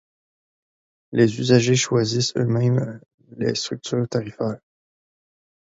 Les 1.11 1.39
usagers 1.39 1.75
choisissent 1.75 2.35
eux-mêmes 2.35 2.99
leur 3.37 3.55
structure 3.55 4.07
tarifaire. 4.09 4.57